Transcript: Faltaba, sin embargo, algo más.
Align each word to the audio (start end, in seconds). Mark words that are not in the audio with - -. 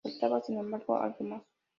Faltaba, 0.03 0.41
sin 0.41 0.57
embargo, 0.57 0.97
algo 0.97 1.23
más. 1.25 1.43